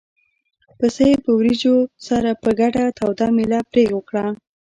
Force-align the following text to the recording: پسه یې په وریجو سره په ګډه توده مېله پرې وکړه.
پسه 0.77 1.03
یې 1.09 1.15
په 1.23 1.29
وریجو 1.37 1.75
سره 2.07 2.29
په 2.43 2.49
ګډه 2.59 2.83
توده 2.97 3.27
مېله 3.37 3.59
پرې 3.71 3.83
وکړه. 3.95 4.25